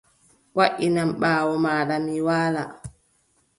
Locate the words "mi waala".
2.05-2.63